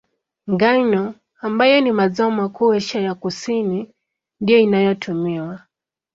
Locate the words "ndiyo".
4.41-4.59